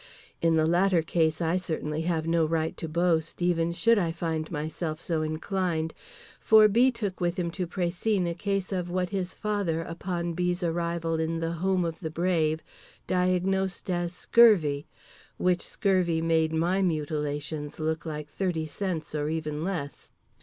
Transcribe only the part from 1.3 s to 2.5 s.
I certainly have no